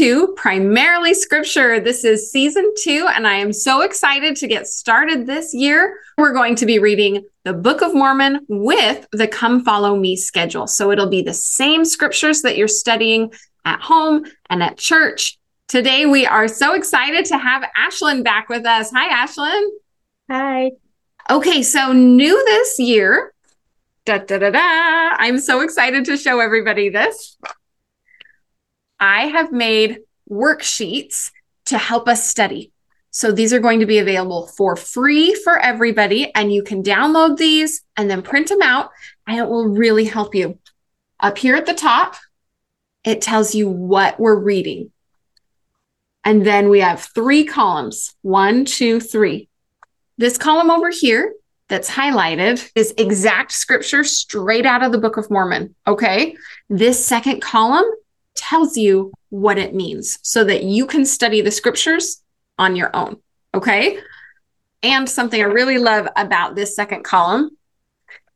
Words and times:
to 0.00 0.28
Primarily 0.28 1.12
Scripture. 1.12 1.78
This 1.78 2.06
is 2.06 2.32
season 2.32 2.72
two, 2.82 3.06
and 3.14 3.26
I 3.26 3.34
am 3.34 3.52
so 3.52 3.82
excited 3.82 4.34
to 4.36 4.46
get 4.46 4.66
started 4.66 5.26
this 5.26 5.52
year. 5.52 6.00
We're 6.16 6.32
going 6.32 6.54
to 6.54 6.64
be 6.64 6.78
reading 6.78 7.26
the 7.44 7.52
Book 7.52 7.82
of 7.82 7.92
Mormon 7.92 8.46
with 8.48 9.06
the 9.12 9.28
Come 9.28 9.62
Follow 9.62 9.94
Me 9.96 10.16
schedule. 10.16 10.66
So 10.66 10.90
it'll 10.90 11.10
be 11.10 11.20
the 11.20 11.34
same 11.34 11.84
scriptures 11.84 12.40
that 12.40 12.56
you're 12.56 12.66
studying 12.66 13.30
at 13.66 13.82
home 13.82 14.24
and 14.48 14.62
at 14.62 14.78
church. 14.78 15.38
Today, 15.68 16.06
we 16.06 16.24
are 16.24 16.48
so 16.48 16.72
excited 16.72 17.26
to 17.26 17.36
have 17.36 17.62
Ashlyn 17.78 18.24
back 18.24 18.48
with 18.48 18.64
us. 18.64 18.90
Hi, 18.94 19.26
Ashlyn. 19.26 19.68
Hi. 20.30 20.70
Okay, 21.28 21.62
so 21.62 21.92
new 21.92 22.42
this 22.46 22.78
year. 22.78 23.34
Da, 24.06 24.16
da, 24.16 24.38
da, 24.38 24.48
da. 24.48 25.16
I'm 25.18 25.38
so 25.38 25.60
excited 25.60 26.06
to 26.06 26.16
show 26.16 26.40
everybody 26.40 26.88
this. 26.88 27.36
I 29.00 29.28
have 29.28 29.50
made 29.50 30.00
worksheets 30.30 31.32
to 31.66 31.78
help 31.78 32.06
us 32.06 32.28
study. 32.28 32.72
So 33.10 33.32
these 33.32 33.52
are 33.52 33.58
going 33.58 33.80
to 33.80 33.86
be 33.86 33.98
available 33.98 34.46
for 34.46 34.76
free 34.76 35.34
for 35.34 35.58
everybody, 35.58 36.32
and 36.34 36.52
you 36.52 36.62
can 36.62 36.82
download 36.82 37.38
these 37.38 37.82
and 37.96 38.08
then 38.08 38.22
print 38.22 38.48
them 38.48 38.62
out, 38.62 38.90
and 39.26 39.38
it 39.38 39.48
will 39.48 39.66
really 39.66 40.04
help 40.04 40.34
you. 40.34 40.58
Up 41.18 41.36
here 41.36 41.56
at 41.56 41.66
the 41.66 41.74
top, 41.74 42.16
it 43.02 43.20
tells 43.20 43.54
you 43.54 43.68
what 43.68 44.20
we're 44.20 44.38
reading. 44.38 44.92
And 46.22 46.46
then 46.46 46.68
we 46.68 46.80
have 46.80 47.08
three 47.14 47.44
columns 47.44 48.14
one, 48.22 48.64
two, 48.64 49.00
three. 49.00 49.48
This 50.18 50.36
column 50.38 50.70
over 50.70 50.90
here 50.90 51.34
that's 51.68 51.90
highlighted 51.90 52.70
is 52.74 52.92
exact 52.98 53.52
scripture 53.52 54.04
straight 54.04 54.66
out 54.66 54.82
of 54.82 54.92
the 54.92 54.98
Book 54.98 55.16
of 55.16 55.30
Mormon. 55.30 55.74
Okay. 55.86 56.36
This 56.68 57.04
second 57.04 57.40
column 57.40 57.90
tells 58.40 58.76
you 58.76 59.12
what 59.28 59.58
it 59.58 59.74
means 59.74 60.18
so 60.22 60.42
that 60.44 60.64
you 60.64 60.86
can 60.86 61.04
study 61.04 61.42
the 61.42 61.50
scriptures 61.50 62.22
on 62.58 62.74
your 62.74 62.94
own. 62.96 63.18
Okay. 63.54 63.98
And 64.82 65.08
something 65.08 65.40
I 65.40 65.44
really 65.44 65.78
love 65.78 66.08
about 66.16 66.54
this 66.54 66.74
second 66.74 67.04
column 67.04 67.50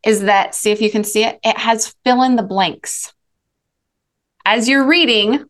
is 0.05 0.22
that, 0.22 0.55
see 0.55 0.70
if 0.70 0.82
you 0.82 0.91
can 0.91 1.02
see 1.02 1.25
it, 1.25 1.41
it 1.42 1.56
has 1.56 1.94
fill 2.05 2.22
in 2.22 2.36
the 2.36 2.42
blanks. 2.42 3.14
As 4.44 4.69
you're 4.69 4.86
reading, 4.86 5.47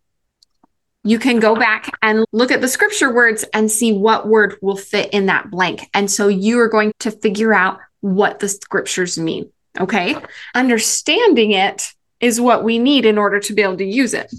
you 1.03 1.19
can 1.19 1.41
go 1.41 1.57
back 1.57 1.91
and 2.01 2.25
look 2.33 2.53
at 2.53 2.61
the 2.61 2.69
scripture 2.69 3.13
words 3.13 3.45
and 3.53 3.71
see 3.71 3.93
what 3.93 4.29
word 4.29 4.57
will 4.63 4.77
fit 4.77 5.13
in 5.13 5.27
that 5.27 5.51
blank. 5.51 5.89
And 5.93 6.09
so 6.09 6.29
you 6.29 6.61
are 6.61 6.69
going 6.69 6.93
to 7.01 7.11
figure 7.11 7.53
out 7.53 7.81
what 8.01 8.39
the 8.39 8.49
scriptures 8.49 9.19
mean. 9.19 9.51
Okay. 9.81 10.17
Understanding 10.55 11.51
it 11.51 11.93
is 12.21 12.41
what 12.41 12.65
we 12.65 12.79
need 12.79 13.05
in 13.05 13.19
order 13.19 13.41
to 13.41 13.53
be 13.53 13.63
able 13.63 13.77
to 13.77 13.85
use 13.85 14.15
it. 14.15 14.33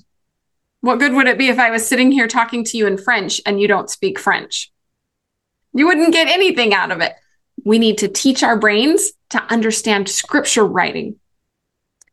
What 0.81 0.99
good 0.99 1.13
would 1.13 1.27
it 1.27 1.37
be 1.37 1.49
if 1.49 1.59
I 1.59 1.71
was 1.71 1.87
sitting 1.87 2.11
here 2.11 2.27
talking 2.27 2.63
to 2.65 2.77
you 2.77 2.87
in 2.87 2.97
French 2.97 3.41
and 3.45 3.59
you 3.59 3.67
don't 3.67 3.89
speak 3.89 4.19
French? 4.19 4.71
You 5.73 5.87
wouldn't 5.87 6.13
get 6.13 6.27
anything 6.27 6.73
out 6.73 6.91
of 6.91 7.01
it. 7.01 7.13
We 7.63 7.79
need 7.79 7.97
to 7.99 8.07
teach 8.07 8.43
our 8.43 8.57
brains 8.57 9.11
to 9.31 9.41
understand 9.51 10.09
scripture 10.09 10.65
writing. 10.65 11.19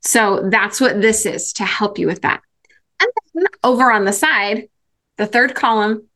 So 0.01 0.49
that's 0.51 0.81
what 0.81 1.01
this 1.01 1.27
is 1.27 1.53
to 1.55 1.65
help 1.65 1.99
you 1.99 2.07
with 2.07 2.23
that. 2.23 2.43
And 3.01 3.11
then 3.35 3.47
over 3.63 3.93
on 3.93 4.05
the 4.05 4.13
side, 4.13 4.69
the 5.17 5.27
third 5.27 5.55
column, 5.55 6.09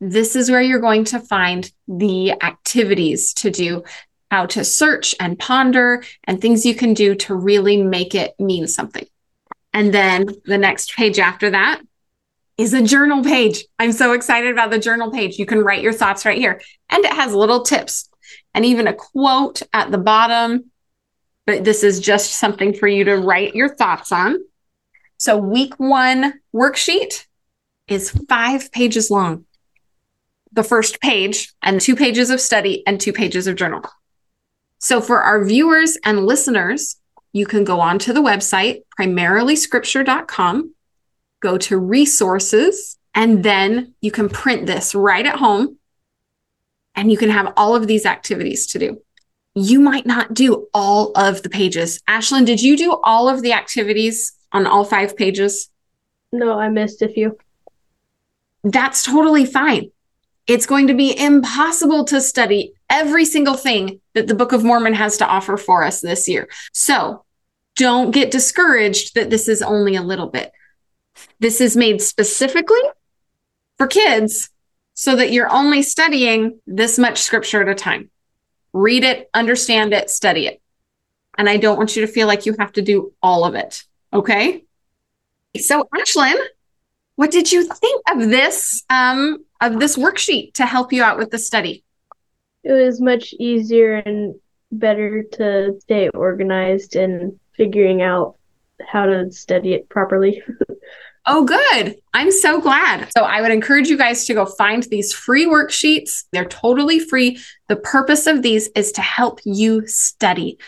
this 0.00 0.34
is 0.34 0.50
where 0.50 0.62
you're 0.62 0.80
going 0.80 1.04
to 1.04 1.20
find 1.20 1.70
the 1.86 2.32
activities 2.42 3.34
to 3.34 3.50
do 3.50 3.84
how 4.30 4.46
to 4.46 4.64
search 4.64 5.14
and 5.18 5.38
ponder 5.38 6.02
and 6.24 6.40
things 6.40 6.64
you 6.64 6.74
can 6.74 6.94
do 6.94 7.14
to 7.16 7.34
really 7.34 7.82
make 7.82 8.14
it 8.14 8.34
mean 8.38 8.66
something. 8.66 9.06
And 9.72 9.92
then 9.92 10.26
the 10.44 10.58
next 10.58 10.94
page 10.94 11.18
after 11.18 11.50
that 11.50 11.80
is 12.56 12.74
a 12.74 12.82
journal 12.82 13.24
page. 13.24 13.64
I'm 13.78 13.92
so 13.92 14.12
excited 14.12 14.52
about 14.52 14.70
the 14.70 14.78
journal 14.78 15.10
page. 15.10 15.38
You 15.38 15.46
can 15.46 15.60
write 15.60 15.82
your 15.82 15.92
thoughts 15.92 16.24
right 16.24 16.38
here. 16.38 16.60
And 16.90 17.04
it 17.04 17.12
has 17.12 17.32
little 17.32 17.62
tips 17.62 18.08
and 18.54 18.64
even 18.64 18.86
a 18.86 18.92
quote 18.92 19.62
at 19.72 19.90
the 19.90 19.98
bottom. 19.98 20.70
But 21.46 21.64
this 21.64 21.82
is 21.82 22.00
just 22.00 22.32
something 22.34 22.74
for 22.74 22.86
you 22.86 23.04
to 23.04 23.16
write 23.16 23.54
your 23.54 23.74
thoughts 23.74 24.12
on. 24.12 24.36
So, 25.16 25.36
week 25.36 25.74
one 25.78 26.34
worksheet 26.54 27.26
is 27.88 28.10
five 28.28 28.70
pages 28.72 29.10
long. 29.10 29.44
The 30.52 30.62
first 30.62 31.00
page, 31.00 31.52
and 31.62 31.80
two 31.80 31.94
pages 31.94 32.30
of 32.30 32.40
study, 32.40 32.82
and 32.86 33.00
two 33.00 33.12
pages 33.12 33.46
of 33.46 33.56
journal. 33.56 33.82
So 34.80 35.00
for 35.00 35.22
our 35.22 35.44
viewers 35.44 35.98
and 36.04 36.26
listeners, 36.26 36.96
you 37.32 37.46
can 37.46 37.64
go 37.64 37.80
on 37.80 37.98
to 38.00 38.12
the 38.12 38.22
website, 38.22 38.82
primarilyscripture.com, 38.98 40.74
go 41.40 41.58
to 41.58 41.78
resources, 41.78 42.98
and 43.14 43.44
then 43.44 43.94
you 44.00 44.10
can 44.10 44.28
print 44.28 44.66
this 44.66 44.94
right 44.94 45.24
at 45.26 45.36
home 45.36 45.78
and 46.94 47.12
you 47.12 47.18
can 47.18 47.30
have 47.30 47.52
all 47.56 47.76
of 47.76 47.86
these 47.86 48.06
activities 48.06 48.66
to 48.68 48.78
do. 48.78 49.02
You 49.54 49.80
might 49.80 50.06
not 50.06 50.32
do 50.32 50.68
all 50.72 51.12
of 51.12 51.42
the 51.42 51.50
pages. 51.50 52.00
Ashlyn, 52.08 52.46
did 52.46 52.62
you 52.62 52.76
do 52.76 52.98
all 53.04 53.28
of 53.28 53.42
the 53.42 53.52
activities 53.52 54.32
on 54.52 54.66
all 54.66 54.84
five 54.84 55.14
pages? 55.14 55.68
No, 56.32 56.58
I 56.58 56.68
missed 56.68 57.02
a 57.02 57.08
few. 57.08 57.36
That's 58.64 59.04
totally 59.04 59.44
fine. 59.44 59.90
It's 60.46 60.66
going 60.66 60.88
to 60.88 60.94
be 60.94 61.16
impossible 61.18 62.04
to 62.06 62.20
study 62.20 62.74
every 62.88 63.24
single 63.24 63.54
thing 63.54 64.00
that 64.14 64.26
the 64.26 64.34
Book 64.34 64.52
of 64.52 64.64
Mormon 64.64 64.94
has 64.94 65.16
to 65.18 65.26
offer 65.26 65.56
for 65.56 65.84
us 65.84 66.00
this 66.00 66.28
year. 66.28 66.48
So 66.72 67.24
don't 67.76 68.10
get 68.10 68.30
discouraged 68.30 69.14
that 69.14 69.30
this 69.30 69.48
is 69.48 69.62
only 69.62 69.96
a 69.96 70.02
little 70.02 70.28
bit. 70.28 70.52
This 71.38 71.60
is 71.60 71.76
made 71.76 72.02
specifically 72.02 72.80
for 73.78 73.86
kids 73.86 74.50
so 74.94 75.16
that 75.16 75.32
you're 75.32 75.50
only 75.50 75.82
studying 75.82 76.60
this 76.66 76.98
much 76.98 77.18
scripture 77.18 77.62
at 77.62 77.68
a 77.68 77.74
time. 77.74 78.10
Read 78.72 79.04
it, 79.04 79.30
understand 79.32 79.94
it, 79.94 80.10
study 80.10 80.46
it. 80.46 80.60
And 81.38 81.48
I 81.48 81.56
don't 81.56 81.78
want 81.78 81.96
you 81.96 82.04
to 82.04 82.12
feel 82.12 82.26
like 82.26 82.44
you 82.44 82.54
have 82.58 82.72
to 82.72 82.82
do 82.82 83.14
all 83.22 83.44
of 83.44 83.54
it. 83.54 83.84
Okay. 84.12 84.64
So, 85.56 85.88
Ashlyn, 85.94 86.36
what 87.16 87.30
did 87.30 87.50
you 87.50 87.64
think 87.64 88.02
of 88.10 88.18
this 88.28 88.84
um, 88.90 89.44
of 89.60 89.78
this 89.78 89.96
worksheet 89.96 90.54
to 90.54 90.66
help 90.66 90.92
you 90.92 91.02
out 91.02 91.18
with 91.18 91.30
the 91.30 91.38
study? 91.38 91.84
It 92.62 92.72
was 92.72 93.00
much 93.00 93.34
easier 93.38 93.96
and 93.96 94.34
better 94.72 95.22
to 95.22 95.78
stay 95.80 96.08
organized 96.10 96.96
and 96.96 97.38
figuring 97.56 98.02
out 98.02 98.36
how 98.86 99.06
to 99.06 99.30
study 99.30 99.74
it 99.74 99.88
properly. 99.88 100.42
Oh, 101.26 101.44
good. 101.44 101.96
I'm 102.14 102.32
so 102.32 102.60
glad. 102.60 103.10
So, 103.16 103.24
I 103.24 103.42
would 103.42 103.52
encourage 103.52 103.88
you 103.88 103.98
guys 103.98 104.24
to 104.24 104.34
go 104.34 104.46
find 104.46 104.82
these 104.84 105.12
free 105.12 105.46
worksheets. 105.46 106.24
They're 106.32 106.46
totally 106.46 106.98
free. 106.98 107.38
The 107.68 107.76
purpose 107.76 108.26
of 108.26 108.42
these 108.42 108.68
is 108.74 108.90
to 108.92 109.02
help 109.02 109.40
you 109.44 109.86
study. 109.86 110.58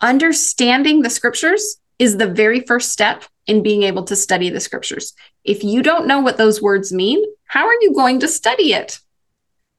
Understanding 0.00 1.00
the 1.00 1.10
scriptures 1.10 1.80
is 1.98 2.18
the 2.18 2.26
very 2.26 2.60
first 2.60 2.92
step 2.92 3.24
in 3.46 3.62
being 3.62 3.82
able 3.82 4.04
to 4.04 4.16
study 4.16 4.50
the 4.50 4.60
scriptures. 4.60 5.14
If 5.44 5.62
you 5.62 5.82
don't 5.82 6.06
know 6.06 6.20
what 6.20 6.36
those 6.36 6.60
words 6.60 6.92
mean, 6.92 7.24
how 7.46 7.66
are 7.66 7.80
you 7.80 7.92
going 7.94 8.20
to 8.20 8.28
study 8.28 8.72
it? 8.72 8.98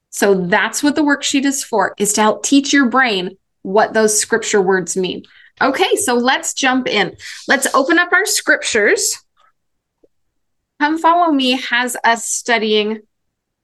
So 0.09 0.33
that's 0.33 0.81
what 0.81 0.95
the 0.95 1.03
worksheet 1.03 1.45
is 1.45 1.63
for, 1.63 1.93
is 1.97 2.13
to 2.13 2.21
help 2.21 2.43
teach 2.43 2.73
your 2.73 2.87
brain 2.87 3.37
what 3.61 3.93
those 3.93 4.19
scripture 4.19 4.61
words 4.61 4.95
mean. 4.95 5.23
Okay, 5.61 5.95
so 5.95 6.13
let's 6.13 6.53
jump 6.53 6.87
in. 6.87 7.15
Let's 7.47 7.73
open 7.73 7.99
up 7.99 8.13
our 8.13 8.25
scriptures. 8.25 9.17
Come 10.79 10.97
Follow 10.97 11.31
Me 11.31 11.59
has 11.59 11.97
us 12.03 12.25
studying 12.25 13.01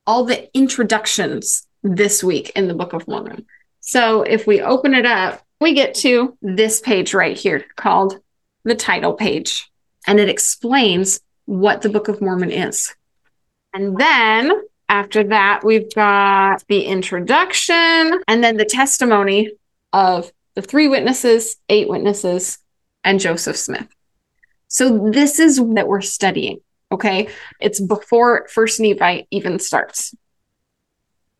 all 0.06 0.26
the 0.26 0.56
introductions 0.56 1.68
this 1.84 2.24
week 2.24 2.52
in 2.56 2.68
the 2.68 2.74
Book 2.74 2.94
of 2.94 3.08
Mormon. 3.08 3.46
So 3.80 4.24
if 4.24 4.48
we 4.48 4.62
open 4.62 4.94
it 4.94 5.06
up, 5.06 5.42
we 5.62 5.74
get 5.74 5.96
to 5.96 6.38
this 6.42 6.82
page 6.82 7.14
right 7.14 7.38
here 7.38 7.66
called 7.76 8.20
the 8.64 8.76
title 8.76 9.14
page, 9.14 9.72
and 10.08 10.20
it 10.20 10.30
explains 10.30 11.20
what 11.46 11.82
the 11.82 11.90
Book 11.90 12.08
of 12.08 12.22
Mormon 12.22 12.52
is. 12.52 12.94
And 13.74 13.98
then 13.98 14.52
after 14.90 15.24
that, 15.26 15.64
we've 15.64 15.94
got 15.94 16.64
the 16.68 16.84
introduction 16.84 18.22
and 18.28 18.44
then 18.44 18.58
the 18.58 18.66
testimony 18.66 19.52
of 19.92 20.32
the 20.56 20.62
three 20.62 20.88
witnesses, 20.88 21.58
eight 21.70 21.90
witnesses, 21.90 22.60
and 23.04 23.20
Joseph 23.20 23.58
Smith. 23.58 23.88
So 24.68 25.10
this 25.12 25.40
is 25.40 25.58
that 25.58 25.88
we're 25.88 26.02
studying. 26.02 26.60
Okay. 26.92 27.30
It's 27.60 27.80
before 27.80 28.48
First 28.50 28.80
Nephi 28.80 29.28
even 29.32 29.60
starts. 29.60 30.16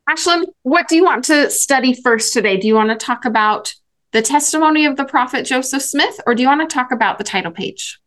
Ashlyn, 0.10 0.44
what 0.64 0.88
do 0.88 0.96
you 0.96 1.04
want 1.04 1.26
to 1.26 1.50
study 1.50 1.94
first 1.94 2.34
today? 2.34 2.58
Do 2.58 2.68
you 2.68 2.76
want 2.76 2.90
to 2.90 3.06
talk 3.06 3.26
about 3.26 3.74
the 4.12 4.22
testimony 4.22 4.86
of 4.86 4.98
the 4.98 5.06
prophet 5.06 5.46
Joseph 5.46 5.82
Smith, 5.82 6.20
or 6.28 6.36
do 6.36 6.42
you 6.42 6.48
want 6.48 6.68
to 6.68 6.74
talk 6.74 6.92
about 6.92 7.18
the 7.18 7.24
title 7.24 7.52
page? 7.52 8.00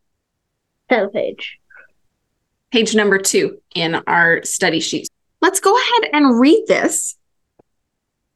Title 0.88 1.08
page. 1.08 1.58
Page 2.70 2.94
number 2.94 3.18
two 3.18 3.60
in 3.74 3.96
our 4.06 4.42
study 4.44 4.80
sheet. 4.80 5.08
Let's 5.40 5.60
go 5.60 5.76
ahead 5.76 6.10
and 6.12 6.40
read 6.40 6.64
this. 6.66 7.16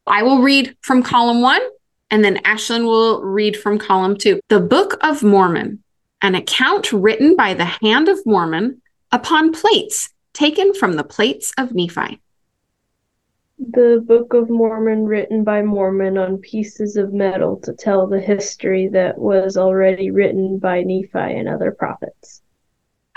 I 0.06 0.22
will 0.22 0.42
read 0.42 0.76
from 0.80 1.02
column 1.02 1.40
one, 1.40 1.62
and 2.10 2.24
then 2.24 2.38
Ashlyn 2.38 2.84
will 2.84 3.22
read 3.22 3.56
from 3.56 3.78
column 3.78 4.16
two. 4.16 4.40
The 4.48 4.60
Book 4.60 4.98
of 5.02 5.22
Mormon, 5.22 5.82
an 6.22 6.34
account 6.34 6.92
written 6.92 7.36
by 7.36 7.54
the 7.54 7.64
hand 7.64 8.08
of 8.08 8.24
Mormon 8.26 8.82
upon 9.12 9.52
plates 9.52 10.10
taken 10.32 10.74
from 10.74 10.94
the 10.94 11.04
plates 11.04 11.52
of 11.58 11.74
Nephi? 11.74 12.20
The 13.68 14.02
Book 14.06 14.32
of 14.32 14.48
Mormon, 14.48 15.04
written 15.04 15.44
by 15.44 15.60
Mormon 15.60 16.16
on 16.16 16.38
pieces 16.38 16.96
of 16.96 17.12
metal 17.12 17.60
to 17.60 17.74
tell 17.74 18.06
the 18.06 18.18
history 18.18 18.88
that 18.88 19.18
was 19.18 19.58
already 19.58 20.10
written 20.10 20.58
by 20.58 20.82
Nephi 20.82 21.18
and 21.18 21.46
other 21.46 21.70
prophets. 21.70 22.40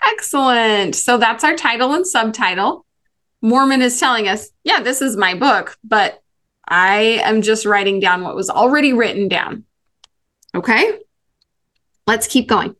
Excellent. 0.05 0.95
So 0.95 1.17
that's 1.17 1.45
our 1.45 1.55
title 1.55 1.93
and 1.93 2.05
subtitle. 2.05 2.85
Mormon 3.41 3.81
is 3.81 3.97
telling 3.97 4.27
us, 4.27 4.49
yeah, 4.65 4.81
this 4.81 5.01
is 5.01 5.15
my 5.15 5.33
book, 5.33 5.77
but 5.81 6.21
I 6.67 7.21
am 7.23 7.41
just 7.41 7.65
writing 7.65 8.01
down 8.01 8.23
what 8.23 8.35
was 8.35 8.49
already 8.49 8.91
written 8.91 9.29
down. 9.29 9.63
Okay? 10.53 10.99
Let's 12.05 12.27
keep 12.27 12.49
going. 12.49 12.75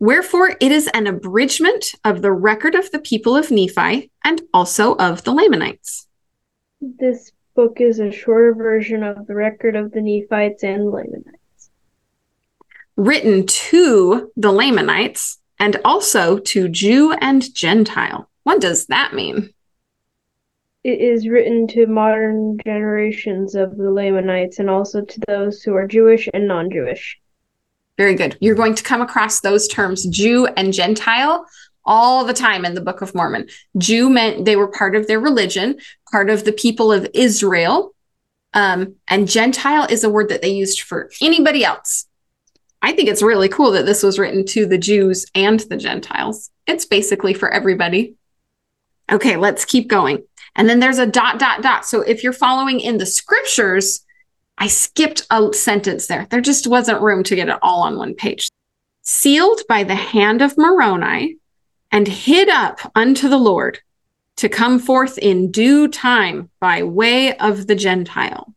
Wherefore, 0.00 0.56
it 0.60 0.72
is 0.72 0.88
an 0.88 1.06
abridgment 1.06 1.94
of 2.04 2.22
the 2.22 2.32
record 2.32 2.74
of 2.74 2.90
the 2.90 2.98
people 2.98 3.36
of 3.36 3.52
Nephi 3.52 4.10
and 4.24 4.42
also 4.52 4.96
of 4.96 5.22
the 5.22 5.32
Lamanites. 5.32 6.08
This 6.80 7.32
book 7.54 7.78
is 7.80 8.00
a 8.00 8.10
shorter 8.10 8.54
version 8.54 9.02
of 9.02 9.26
the 9.26 9.34
record 9.34 9.76
of 9.76 9.92
the 9.92 10.00
Nephites 10.00 10.62
and 10.62 10.90
Lamanites. 10.90 11.70
Written 12.96 13.46
to 13.46 14.32
the 14.36 14.50
Lamanites 14.50 15.38
and 15.58 15.76
also 15.84 16.38
to 16.38 16.68
Jew 16.70 17.12
and 17.12 17.54
Gentile. 17.54 18.30
What 18.44 18.62
does 18.62 18.86
that 18.86 19.12
mean? 19.12 19.50
It 20.82 21.00
is 21.00 21.28
written 21.28 21.66
to 21.68 21.86
modern 21.86 22.56
generations 22.64 23.54
of 23.54 23.76
the 23.76 23.90
Lamanites 23.90 24.58
and 24.58 24.70
also 24.70 25.02
to 25.02 25.20
those 25.28 25.62
who 25.62 25.74
are 25.74 25.86
Jewish 25.86 26.30
and 26.32 26.48
non 26.48 26.70
Jewish. 26.70 27.20
Very 27.98 28.14
good. 28.14 28.38
You're 28.40 28.54
going 28.54 28.74
to 28.74 28.82
come 28.82 29.02
across 29.02 29.42
those 29.42 29.68
terms, 29.68 30.06
Jew 30.06 30.46
and 30.56 30.72
Gentile, 30.72 31.44
all 31.90 32.24
the 32.24 32.32
time 32.32 32.64
in 32.64 32.74
the 32.74 32.80
Book 32.80 33.02
of 33.02 33.16
Mormon. 33.16 33.48
Jew 33.76 34.08
meant 34.08 34.44
they 34.44 34.54
were 34.54 34.68
part 34.68 34.94
of 34.94 35.08
their 35.08 35.18
religion, 35.18 35.76
part 36.10 36.30
of 36.30 36.44
the 36.44 36.52
people 36.52 36.92
of 36.92 37.06
Israel. 37.12 37.92
Um, 38.54 38.94
and 39.08 39.28
Gentile 39.28 39.88
is 39.90 40.04
a 40.04 40.08
word 40.08 40.28
that 40.28 40.40
they 40.40 40.50
used 40.50 40.82
for 40.82 41.10
anybody 41.20 41.64
else. 41.64 42.06
I 42.80 42.92
think 42.92 43.08
it's 43.08 43.22
really 43.22 43.48
cool 43.48 43.72
that 43.72 43.86
this 43.86 44.04
was 44.04 44.20
written 44.20 44.46
to 44.46 44.66
the 44.66 44.78
Jews 44.78 45.26
and 45.34 45.58
the 45.60 45.76
Gentiles. 45.76 46.50
It's 46.66 46.86
basically 46.86 47.34
for 47.34 47.50
everybody. 47.50 48.14
Okay, 49.10 49.36
let's 49.36 49.64
keep 49.64 49.88
going. 49.88 50.22
And 50.54 50.68
then 50.68 50.78
there's 50.78 50.98
a 50.98 51.06
dot, 51.06 51.40
dot, 51.40 51.60
dot. 51.60 51.84
So 51.84 52.02
if 52.02 52.22
you're 52.22 52.32
following 52.32 52.78
in 52.78 52.98
the 52.98 53.06
scriptures, 53.06 54.06
I 54.58 54.68
skipped 54.68 55.26
a 55.30 55.52
sentence 55.52 56.06
there. 56.06 56.28
There 56.30 56.40
just 56.40 56.68
wasn't 56.68 57.02
room 57.02 57.24
to 57.24 57.34
get 57.34 57.48
it 57.48 57.58
all 57.62 57.82
on 57.82 57.98
one 57.98 58.14
page. 58.14 58.48
Sealed 59.02 59.62
by 59.68 59.82
the 59.82 59.96
hand 59.96 60.40
of 60.40 60.56
Moroni 60.56 61.39
and 61.92 62.06
hid 62.06 62.48
up 62.48 62.78
unto 62.94 63.28
the 63.28 63.38
Lord 63.38 63.80
to 64.36 64.48
come 64.48 64.78
forth 64.78 65.18
in 65.18 65.50
due 65.50 65.88
time 65.88 66.50
by 66.60 66.82
way 66.82 67.36
of 67.38 67.66
the 67.66 67.74
Gentile. 67.74 68.54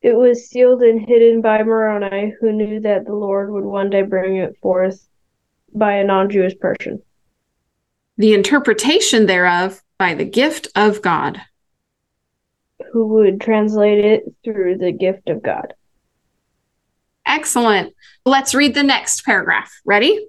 It 0.00 0.16
was 0.16 0.48
sealed 0.48 0.82
and 0.82 1.00
hidden 1.00 1.40
by 1.40 1.62
Moroni, 1.62 2.34
who 2.40 2.52
knew 2.52 2.80
that 2.80 3.06
the 3.06 3.14
Lord 3.14 3.50
would 3.50 3.64
one 3.64 3.90
day 3.90 4.02
bring 4.02 4.36
it 4.36 4.56
forth 4.60 5.08
by 5.74 5.94
a 5.94 6.04
non 6.04 6.30
Jewish 6.30 6.58
person. 6.58 7.02
The 8.16 8.34
interpretation 8.34 9.26
thereof 9.26 9.82
by 9.98 10.14
the 10.14 10.24
gift 10.24 10.68
of 10.76 11.02
God. 11.02 11.40
Who 12.92 13.06
would 13.08 13.40
translate 13.40 14.04
it 14.04 14.24
through 14.44 14.78
the 14.78 14.92
gift 14.92 15.28
of 15.28 15.42
God. 15.42 15.74
Excellent. 17.26 17.94
Let's 18.24 18.54
read 18.54 18.74
the 18.74 18.82
next 18.82 19.24
paragraph. 19.24 19.72
Ready? 19.84 20.28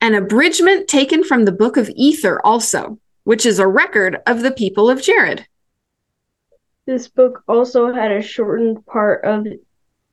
An 0.00 0.14
abridgment 0.14 0.88
taken 0.88 1.24
from 1.24 1.44
the 1.44 1.52
book 1.52 1.76
of 1.76 1.90
Ether, 1.94 2.40
also, 2.44 2.98
which 3.24 3.44
is 3.44 3.58
a 3.58 3.68
record 3.68 4.18
of 4.26 4.42
the 4.42 4.50
people 4.50 4.88
of 4.88 5.02
Jared. 5.02 5.46
This 6.86 7.06
book 7.08 7.42
also 7.46 7.92
had 7.92 8.10
a 8.10 8.22
shortened 8.22 8.84
part 8.86 9.24
of 9.24 9.46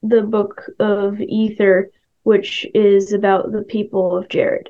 the 0.04 0.22
book 0.22 0.70
of 0.80 1.20
Ether, 1.22 1.90
which 2.24 2.68
is 2.74 3.14
about 3.14 3.52
the 3.52 3.64
people 3.64 4.18
of 4.18 4.28
Jared. 4.28 4.70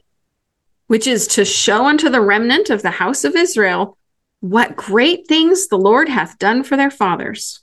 Which 0.85 1.07
is 1.07 1.27
to 1.29 1.43
show 1.43 1.85
unto 1.85 2.09
the 2.09 2.21
remnant 2.21 2.69
of 2.69 2.81
the 2.81 2.91
house 2.91 3.23
of 3.23 3.35
Israel 3.35 3.97
what 4.39 4.75
great 4.75 5.27
things 5.27 5.67
the 5.67 5.77
Lord 5.77 6.07
hath 6.07 6.37
done 6.37 6.63
for 6.63 6.77
their 6.77 6.91
fathers. 6.91 7.61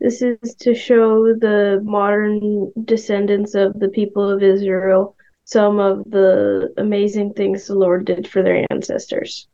This 0.00 0.20
is 0.20 0.56
to 0.56 0.74
show 0.74 1.32
the 1.34 1.80
modern 1.84 2.72
descendants 2.84 3.54
of 3.54 3.78
the 3.78 3.88
people 3.88 4.28
of 4.28 4.42
Israel 4.42 5.13
some 5.44 5.78
of 5.78 6.04
the 6.10 6.72
amazing 6.76 7.34
things 7.34 7.66
the 7.66 7.74
Lord 7.74 8.06
did 8.06 8.26
for 8.26 8.42
their 8.42 8.66
ancestors 8.70 9.46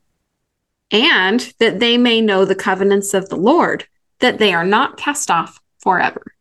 and 0.90 1.52
that 1.58 1.78
they 1.78 1.96
may 1.96 2.20
know 2.20 2.44
the 2.44 2.54
covenants 2.54 3.14
of 3.14 3.28
the 3.28 3.36
Lord, 3.36 3.86
that 4.18 4.38
they 4.38 4.52
are 4.52 4.64
not 4.64 4.96
cast 4.96 5.30
off 5.30 5.60
forever. 5.78 6.34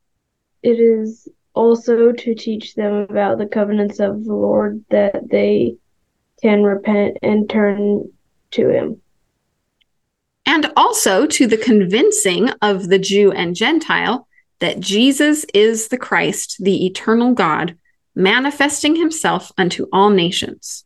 It 0.63 0.79
is 0.79 1.27
also 1.53 2.11
to 2.11 2.35
teach 2.35 2.75
them 2.75 2.93
about 3.09 3.37
the 3.37 3.45
covenants 3.45 3.99
of 3.99 4.25
the 4.25 4.33
Lord, 4.33 4.83
that 4.89 5.29
they 5.29 5.75
can 6.41 6.63
repent 6.63 7.17
and 7.21 7.49
turn 7.49 8.11
to 8.51 8.69
Him. 8.69 9.01
And 10.45 10.71
also 10.75 11.27
to 11.27 11.45
the 11.45 11.57
convincing 11.57 12.49
of 12.61 12.89
the 12.89 12.99
Jew 12.99 13.31
and 13.31 13.55
Gentile 13.55 14.27
that 14.59 14.79
Jesus 14.79 15.45
is 15.53 15.87
the 15.87 15.97
Christ, 15.97 16.57
the 16.59 16.85
eternal 16.85 17.33
God, 17.33 17.77
manifesting 18.15 18.95
Himself 18.95 19.51
unto 19.57 19.87
all 19.91 20.09
nations 20.09 20.85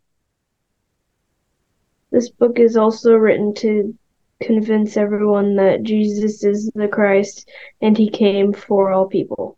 this 2.13 2.29
book 2.29 2.59
is 2.59 2.77
also 2.77 3.15
written 3.15 3.55
to 3.55 3.97
convince 4.39 4.95
everyone 4.97 5.55
that 5.55 5.81
Jesus 5.81 6.43
is 6.43 6.69
the 6.75 6.87
Christ 6.87 7.49
and 7.81 7.97
he 7.97 8.09
came 8.09 8.53
for 8.53 8.91
all 8.91 9.07
people. 9.07 9.57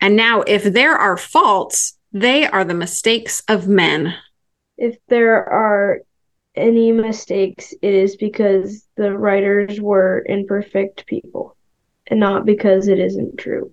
And 0.00 0.14
now, 0.14 0.42
if 0.42 0.62
there 0.62 0.94
are 0.94 1.16
faults, 1.16 1.98
they 2.12 2.46
are 2.46 2.64
the 2.64 2.74
mistakes 2.74 3.42
of 3.48 3.66
men. 3.66 4.14
If 4.78 4.96
there 5.08 5.44
are 5.48 6.02
any 6.54 6.92
mistakes, 6.92 7.74
it 7.82 7.94
is 7.94 8.16
because 8.16 8.86
the 8.94 9.12
writers 9.12 9.80
were 9.80 10.24
imperfect 10.26 11.06
people 11.06 11.56
and 12.06 12.20
not 12.20 12.46
because 12.46 12.86
it 12.86 13.00
isn't 13.00 13.36
true. 13.36 13.72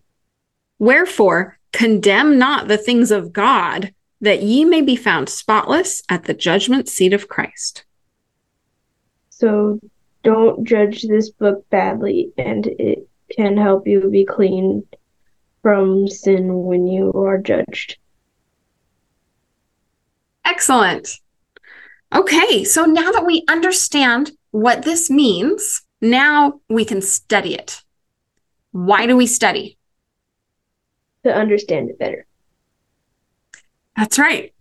Wherefore, 0.79 1.59
condemn 1.73 2.37
not 2.37 2.67
the 2.67 2.77
things 2.77 3.11
of 3.11 3.33
God, 3.33 3.93
that 4.21 4.41
ye 4.41 4.63
may 4.63 4.81
be 4.81 4.95
found 4.95 5.27
spotless 5.27 6.01
at 6.07 6.23
the 6.23 6.33
judgment 6.33 6.87
seat 6.87 7.11
of 7.11 7.27
Christ. 7.27 7.83
So 9.29 9.79
don't 10.23 10.63
judge 10.63 11.01
this 11.01 11.29
book 11.29 11.69
badly, 11.69 12.31
and 12.37 12.65
it 12.65 13.09
can 13.35 13.57
help 13.57 13.85
you 13.85 14.09
be 14.09 14.23
clean 14.23 14.87
from 15.61 16.07
sin 16.07 16.63
when 16.63 16.87
you 16.87 17.11
are 17.13 17.37
judged. 17.37 17.97
Excellent. 20.45 21.19
Okay, 22.13 22.63
so 22.63 22.85
now 22.85 23.11
that 23.11 23.25
we 23.25 23.43
understand 23.49 24.31
what 24.51 24.83
this 24.83 25.09
means, 25.09 25.81
now 25.99 26.59
we 26.69 26.85
can 26.85 27.01
study 27.01 27.55
it. 27.55 27.81
Why 28.71 29.07
do 29.07 29.17
we 29.17 29.25
study? 29.25 29.77
To 31.23 31.33
understand 31.33 31.89
it 31.89 31.99
better. 31.99 32.25
That's 33.95 34.19
right. 34.19 34.53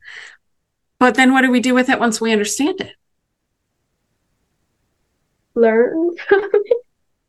But 0.99 1.17
then 1.17 1.33
what 1.33 1.43
do 1.43 1.51
we 1.51 1.61
do 1.61 1.75
with 1.75 1.89
it 1.89 1.99
once 1.99 2.21
we 2.21 2.33
understand 2.33 2.81
it? 2.81 2.95
learn 5.55 6.17
from 6.29 6.51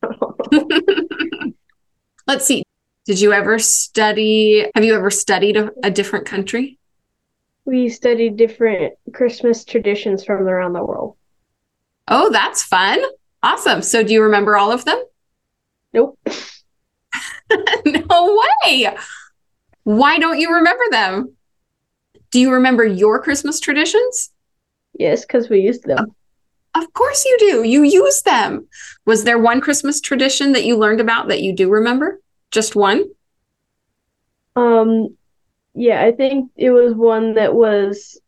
it. 0.03 1.55
Let's 2.27 2.45
see. 2.45 2.63
Did 3.05 3.19
you 3.19 3.33
ever 3.33 3.59
study? 3.59 4.65
Have 4.75 4.85
you 4.85 4.95
ever 4.95 5.11
studied 5.11 5.57
a, 5.57 5.71
a 5.83 5.91
different 5.91 6.25
country? 6.25 6.79
We 7.65 7.89
studied 7.89 8.37
different 8.37 8.93
Christmas 9.13 9.63
traditions 9.65 10.23
from 10.25 10.47
around 10.47 10.73
the 10.73 10.83
world. 10.83 11.15
Oh, 12.07 12.29
that's 12.31 12.63
fun. 12.63 12.99
Awesome. 13.41 13.81
So, 13.81 14.03
do 14.03 14.13
you 14.13 14.23
remember 14.23 14.57
all 14.57 14.71
of 14.71 14.85
them? 14.85 15.01
Nope. 15.93 16.17
no 17.85 18.39
way. 18.65 18.95
Why 19.83 20.17
don't 20.17 20.39
you 20.39 20.53
remember 20.53 20.83
them? 20.89 21.35
Do 22.31 22.39
you 22.39 22.51
remember 22.51 22.85
your 22.85 23.21
Christmas 23.21 23.59
traditions? 23.59 24.31
Yes, 24.97 25.21
because 25.21 25.49
we 25.49 25.59
used 25.59 25.83
them. 25.85 26.13
Of 26.75 26.91
course 26.93 27.25
you 27.25 27.37
do. 27.39 27.63
You 27.63 27.83
use 27.83 28.21
them. 28.23 28.67
Was 29.05 29.23
there 29.23 29.37
one 29.37 29.61
Christmas 29.61 30.01
tradition 30.01 30.53
that 30.53 30.65
you 30.65 30.77
learned 30.77 31.01
about 31.01 31.27
that 31.27 31.41
you 31.41 31.53
do 31.53 31.69
remember? 31.69 32.19
Just 32.51 32.75
one? 32.75 33.05
Um 34.55 35.15
yeah, 35.75 36.03
I 36.03 36.11
think 36.11 36.51
it 36.55 36.69
was 36.71 36.93
one 36.93 37.33
that 37.35 37.53
was 37.53 38.19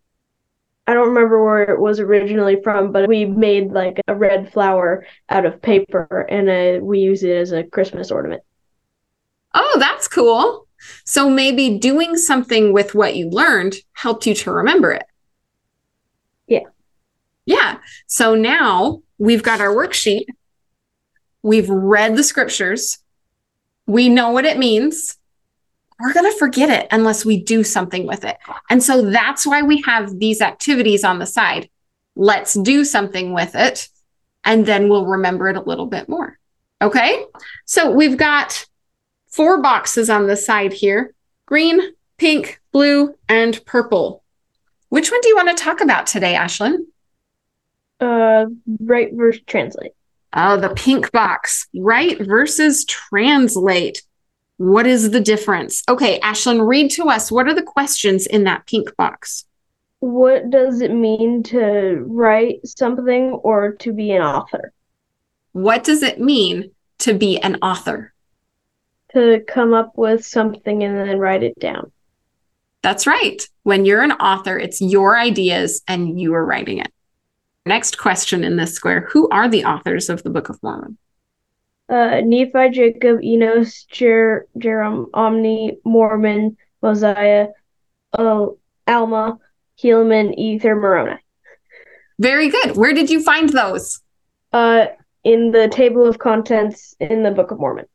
I 0.87 0.93
don't 0.93 1.09
remember 1.09 1.43
where 1.43 1.63
it 1.63 1.79
was 1.79 1.99
originally 1.99 2.61
from, 2.63 2.91
but 2.91 3.07
we 3.07 3.25
made 3.25 3.71
like 3.71 3.99
a 4.07 4.15
red 4.15 4.51
flower 4.51 5.05
out 5.29 5.45
of 5.45 5.61
paper 5.61 6.27
and 6.29 6.49
uh, 6.49 6.85
we 6.85 6.99
use 6.99 7.23
it 7.23 7.35
as 7.35 7.51
a 7.51 7.63
Christmas 7.63 8.11
ornament. 8.11 8.43
Oh, 9.55 9.77
that's 9.79 10.07
cool. 10.07 10.64
So 11.03 11.29
maybe 11.29 11.77
doing 11.77 12.17
something 12.17 12.73
with 12.73 12.95
what 12.95 13.15
you 13.15 13.29
learned 13.29 13.75
helped 13.93 14.25
you 14.25 14.33
to 14.35 14.51
remember 14.51 14.91
it. 14.91 15.05
Yeah. 16.47 16.65
Yeah. 17.45 17.77
So 18.07 18.35
now 18.35 19.01
we've 19.17 19.43
got 19.43 19.61
our 19.61 19.73
worksheet. 19.73 20.25
We've 21.41 21.69
read 21.69 22.15
the 22.15 22.23
scriptures. 22.23 22.97
We 23.85 24.09
know 24.09 24.31
what 24.31 24.45
it 24.45 24.57
means. 24.57 25.17
We're 25.99 26.13
going 26.13 26.29
to 26.29 26.37
forget 26.37 26.69
it 26.69 26.87
unless 26.91 27.23
we 27.23 27.41
do 27.41 27.63
something 27.63 28.05
with 28.05 28.25
it. 28.25 28.37
And 28.69 28.83
so 28.83 29.09
that's 29.09 29.45
why 29.45 29.61
we 29.61 29.81
have 29.83 30.19
these 30.19 30.41
activities 30.41 31.03
on 31.03 31.19
the 31.19 31.25
side. 31.25 31.69
Let's 32.15 32.53
do 32.55 32.83
something 32.83 33.33
with 33.33 33.55
it, 33.55 33.89
and 34.43 34.65
then 34.65 34.89
we'll 34.89 35.05
remember 35.05 35.49
it 35.49 35.57
a 35.57 35.61
little 35.61 35.85
bit 35.85 36.09
more. 36.09 36.39
Okay. 36.81 37.25
So 37.65 37.91
we've 37.91 38.17
got 38.17 38.65
four 39.35 39.61
boxes 39.61 40.09
on 40.09 40.27
the 40.27 40.37
side 40.37 40.71
here 40.71 41.13
green, 41.45 41.79
pink, 42.17 42.61
blue, 42.71 43.13
and 43.27 43.63
purple. 43.65 44.23
Which 44.89 45.11
one 45.11 45.19
do 45.21 45.27
you 45.27 45.35
want 45.35 45.55
to 45.55 45.63
talk 45.63 45.81
about 45.81 46.07
today, 46.07 46.33
Ashlyn? 46.33 46.77
Uh, 47.99 48.45
write 48.79 49.13
versus 49.13 49.41
translate. 49.45 49.91
Oh, 50.33 50.57
the 50.57 50.69
pink 50.69 51.11
box. 51.11 51.67
Write 51.75 52.25
versus 52.25 52.85
translate. 52.85 54.01
What 54.57 54.87
is 54.87 55.11
the 55.11 55.19
difference? 55.19 55.83
Okay, 55.89 56.19
Ashlyn, 56.21 56.65
read 56.65 56.89
to 56.91 57.09
us. 57.09 57.31
What 57.31 57.47
are 57.47 57.53
the 57.53 57.61
questions 57.61 58.25
in 58.25 58.45
that 58.45 58.65
pink 58.65 58.95
box? 58.95 59.45
What 59.99 60.49
does 60.49 60.81
it 60.81 60.93
mean 60.93 61.43
to 61.43 62.05
write 62.07 62.65
something 62.65 63.31
or 63.31 63.73
to 63.73 63.91
be 63.91 64.11
an 64.11 64.21
author? 64.21 64.71
What 65.51 65.83
does 65.83 66.03
it 66.03 66.21
mean 66.21 66.71
to 66.99 67.13
be 67.13 67.37
an 67.39 67.57
author? 67.61 68.13
To 69.13 69.43
come 69.47 69.73
up 69.73 69.97
with 69.97 70.25
something 70.25 70.83
and 70.83 70.97
then 70.97 71.19
write 71.19 71.43
it 71.43 71.57
down. 71.59 71.91
That's 72.81 73.07
right. 73.07 73.41
When 73.63 73.85
you're 73.85 74.03
an 74.03 74.11
author, 74.11 74.59
it's 74.59 74.81
your 74.81 75.17
ideas 75.17 75.81
and 75.87 76.19
you 76.19 76.33
are 76.33 76.45
writing 76.45 76.79
it. 76.79 76.91
Next 77.65 77.97
question 77.97 78.43
in 78.43 78.57
this 78.57 78.73
square 78.73 79.07
Who 79.11 79.27
are 79.29 79.49
the 79.49 79.65
authors 79.65 80.09
of 80.09 80.21
the 80.21 80.29
Book 80.29 80.49
of 80.49 80.61
Mormon? 80.61 80.97
Uh, 81.89 82.21
Nephi, 82.23 82.69
Jacob, 82.71 83.23
Enos, 83.23 83.83
Jer- 83.85 84.47
Jerem, 84.57 85.07
Omni, 85.13 85.77
Mormon, 85.83 86.57
Mosiah, 86.81 87.47
uh, 88.13 88.47
Alma, 88.87 89.39
Helaman, 89.81 90.35
Ether, 90.37 90.75
Moroni. 90.75 91.17
Very 92.19 92.49
good. 92.49 92.75
Where 92.75 92.93
did 92.93 93.09
you 93.09 93.21
find 93.21 93.49
those? 93.49 94.01
Uh, 94.53 94.87
in 95.23 95.51
the 95.51 95.67
table 95.67 96.07
of 96.07 96.19
contents 96.19 96.95
in 96.99 97.23
the 97.23 97.31
Book 97.31 97.51
of 97.51 97.59
Mormon. 97.59 97.85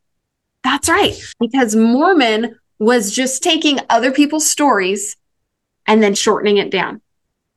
That's 0.63 0.89
right. 0.89 1.19
Because 1.39 1.75
Mormon 1.75 2.57
was 2.79 3.11
just 3.11 3.43
taking 3.43 3.79
other 3.89 4.11
people's 4.11 4.49
stories 4.49 5.15
and 5.87 6.01
then 6.01 6.15
shortening 6.15 6.57
it 6.57 6.71
down. 6.71 7.01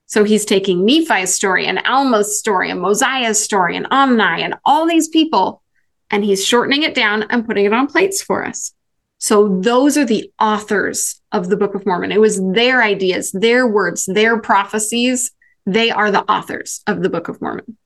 So 0.07 0.25
he's 0.25 0.45
taking 0.45 0.85
Nephi's 0.85 1.35
story 1.35 1.67
and 1.67 1.81
Alma's 1.87 2.39
story 2.39 2.71
and 2.71 2.81
Mosiah's 2.81 3.43
story 3.43 3.77
and 3.77 3.87
Omni 3.91 4.43
and 4.43 4.55
all 4.65 4.87
these 4.87 5.09
people, 5.09 5.63
and 6.11 6.25
he's 6.25 6.45
shortening 6.45 6.83
it 6.83 6.95
down 6.95 7.25
and 7.31 7.47
putting 7.47 7.65
it 7.65 7.73
on 7.73 7.87
plates 7.87 8.23
for 8.23 8.45
us. 8.45 8.75
So 9.19 9.61
those 9.61 9.97
are 9.97 10.05
the 10.05 10.31
authors 10.39 11.21
of 11.33 11.49
the 11.49 11.57
Book 11.57 11.75
of 11.75 11.87
Mormon. 11.87 12.13
It 12.13 12.21
was 12.21 12.41
their 12.53 12.83
ideas, 12.83 13.33
their 13.33 13.67
words, 13.67 14.05
their 14.05 14.39
prophecies. 14.39 15.33
They 15.65 15.91
are 15.91 16.11
the 16.11 16.31
authors 16.31 16.83
of 16.87 17.03
the 17.03 17.09
Book 17.09 17.29
of 17.29 17.41
Mormon. 17.41 17.79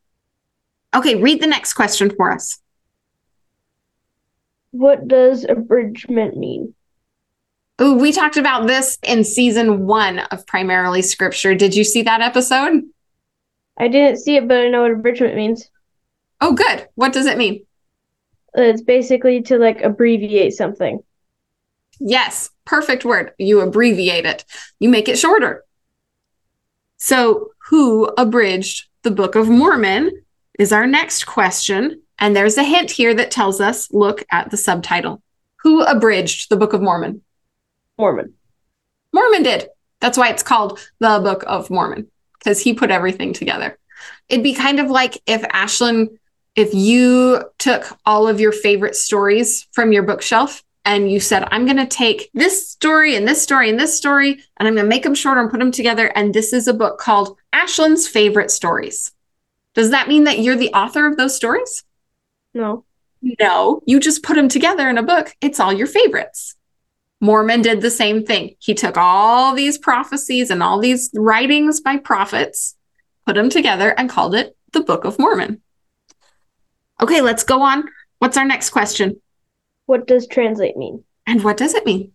Okay, 0.95 1.15
read 1.15 1.41
the 1.41 1.47
next 1.47 1.75
question 1.75 2.11
for 2.11 2.33
us. 2.33 2.59
What 4.71 5.09
does 5.09 5.45
abridgment 5.45 6.37
mean? 6.37 6.75
Ooh, 7.81 7.95
we 7.95 8.13
talked 8.13 8.37
about 8.37 8.67
this 8.67 8.99
in 9.03 9.25
season 9.25 9.87
one 9.87 10.19
of 10.19 10.47
Primarily 10.47 11.03
Scripture. 11.03 11.55
Did 11.55 11.75
you 11.77 11.85
see 11.85 12.03
that 12.03 12.21
episode? 12.21 12.83
I 13.79 13.89
didn't 13.89 14.19
see 14.19 14.37
it, 14.37 14.49
but 14.49 14.59
I 14.59 14.69
know 14.69 14.83
what 14.83 14.91
abridgment 14.91 15.37
means. 15.37 15.71
Oh, 16.41 16.53
good. 16.53 16.89
What 16.97 17.13
does 17.13 17.27
it 17.27 17.39
mean? 17.39 17.65
It's 18.55 18.83
basically 18.83 19.43
to 19.43 19.59
like 19.59 19.83
abbreviate 19.83 20.55
something. 20.55 21.01
Yes, 22.01 22.51
perfect 22.65 23.05
word. 23.05 23.33
You 23.39 23.61
abbreviate 23.61 24.27
it, 24.27 24.45
you 24.79 24.89
make 24.89 25.09
it 25.09 25.19
shorter. 25.19 25.65
So, 26.97 27.51
who 27.69 28.07
abridged 28.19 28.89
the 29.03 29.11
Book 29.11 29.35
of 29.37 29.49
Mormon 29.49 30.11
is 30.59 30.73
our 30.73 30.87
next 30.87 31.25
question. 31.25 32.03
And 32.19 32.35
there's 32.35 32.59
a 32.59 32.65
hint 32.65 32.91
here 32.91 33.15
that 33.15 33.31
tells 33.31 33.61
us 33.61 33.93
look 33.93 34.25
at 34.31 34.51
the 34.51 34.57
subtitle. 34.57 35.23
Who 35.63 35.83
abridged 35.83 36.51
the 36.51 36.57
Book 36.57 36.73
of 36.73 36.83
Mormon? 36.83 37.23
Mormon. 37.97 38.35
Mormon 39.13 39.43
did. 39.43 39.69
That's 40.01 40.19
why 40.19 40.29
it's 40.29 40.43
called 40.43 40.79
the 40.99 41.21
Book 41.23 41.45
of 41.47 41.71
Mormon, 41.71 42.09
because 42.39 42.61
he 42.61 42.75
put 42.75 42.91
everything 42.91 43.33
together. 43.33 43.79
It'd 44.29 44.45
be 44.45 44.55
kind 44.55 44.79
of 44.79 44.91
like 44.91 45.21
if 45.27 45.43
Ashlyn, 45.43 46.19
if 46.55 46.75
you 46.75 47.43
took 47.59 47.99
all 48.07 48.29
of 48.29 48.41
your 48.41 48.53
favorite 48.53 48.95
stories 48.95 49.67
from 49.73 49.93
your 49.93 50.05
bookshelf 50.05 50.63
and 50.85 51.11
you 51.11 51.21
said, 51.21 51.49
I'm 51.51 51.65
going 51.65 51.79
to 51.79 51.87
take 51.87 52.31
this 52.35 52.69
story 52.69 53.17
and 53.17 53.27
this 53.27 53.43
story 53.43 53.69
and 53.69 53.79
this 53.79 53.97
story, 53.97 54.43
and 54.57 54.69
I'm 54.69 54.75
going 54.75 54.87
to 54.87 54.89
make 54.89 55.03
them 55.03 55.15
shorter 55.15 55.41
and 55.41 55.51
put 55.51 55.59
them 55.59 55.73
together. 55.73 56.13
And 56.15 56.33
this 56.33 56.53
is 56.53 56.69
a 56.69 56.75
book 56.75 56.99
called 56.99 57.37
Ashlyn's 57.53 58.07
Favorite 58.07 58.51
Stories. 58.51 59.13
Does 59.75 59.91
that 59.91 60.09
mean 60.09 60.25
that 60.25 60.39
you're 60.39 60.57
the 60.57 60.73
author 60.73 61.07
of 61.07 61.17
those 61.17 61.35
stories? 61.35 61.85
No. 62.59 62.85
No, 63.23 63.83
you 63.87 64.01
just 64.01 64.25
put 64.25 64.35
them 64.35 64.49
together 64.49 64.91
in 64.91 64.99
a 64.99 65.03
book. 65.03 65.33
It's 65.41 65.61
all 65.61 65.73
your 65.73 65.87
favorites. 65.87 66.57
Mormon 67.21 67.63
did 67.63 67.81
the 67.81 67.91
same 67.91 68.27
thing. 68.27 68.57
He 68.59 68.75
took 68.75 68.97
all 68.97 69.55
these 69.55 69.79
prophecies 69.79 70.51
and 70.51 70.61
all 70.61 70.81
these 70.81 71.09
writings 71.15 71.81
by 71.81 71.99
prophets, 71.99 72.75
put 73.27 73.37
them 73.37 73.49
together, 73.49 73.95
and 73.97 74.11
called 74.11 74.35
it 74.35 74.57
the 74.73 74.81
Book 74.81 75.05
of 75.05 75.21
Mormon. 75.21 75.63
Okay, 77.01 77.21
let's 77.21 77.45
go 77.45 77.63
on. 77.63 77.85
What's 78.19 78.37
our 78.37 78.45
next 78.45 78.71
question? 78.71 79.21
What 79.87 80.09
does 80.09 80.27
translate 80.27 80.77
mean? 80.77 81.05
And 81.29 81.45
what 81.45 81.59
does 81.59 81.75
it 81.75 81.87
mean? 81.87 82.11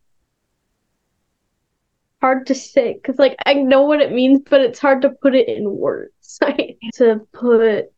Hard 2.19 2.47
to 2.47 2.55
say 2.55 2.93
because, 2.93 3.17
like, 3.17 3.37
I 3.45 3.53
know 3.53 3.83
what 3.83 4.01
it 4.01 4.11
means, 4.11 4.41
but 4.49 4.59
it's 4.59 4.79
hard 4.79 5.03
to 5.03 5.09
put 5.09 5.35
it 5.35 5.47
in 5.47 5.71
words. 5.71 6.39
to 6.95 7.27
put 7.31 7.92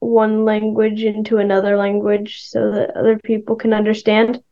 one 0.00 0.44
language 0.44 1.02
into 1.02 1.38
another 1.38 1.76
language 1.76 2.42
so 2.42 2.70
that 2.72 2.96
other 2.96 3.18
people 3.18 3.56
can 3.56 3.72
understand. 3.72 4.42